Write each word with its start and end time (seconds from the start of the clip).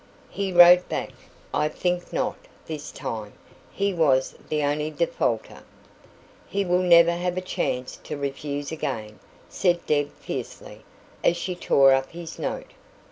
He 0.31 0.51
wrote 0.51 0.89
back: 0.89 1.11
"I 1.53 1.69
think 1.69 2.11
not, 2.11 2.35
this 2.65 2.91
time." 2.91 3.33
He 3.71 3.93
was 3.93 4.33
the 4.49 4.63
only 4.63 4.89
defaulter. 4.89 5.61
"He 6.47 6.65
will 6.65 6.81
never 6.81 7.11
have 7.11 7.37
a 7.37 7.41
chance 7.41 7.97
to 8.05 8.17
refuse 8.17 8.71
again," 8.71 9.19
said 9.47 9.85
Deb 9.85 10.11
fiercely, 10.13 10.81
as 11.23 11.37
she 11.37 11.53
tore 11.55 11.93
up 11.93 12.09
his 12.09 12.39
note. 12.39 12.71